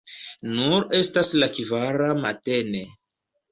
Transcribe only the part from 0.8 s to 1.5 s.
estas